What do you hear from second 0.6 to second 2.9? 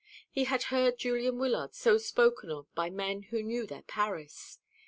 heard Julian Wyllard so spoken of by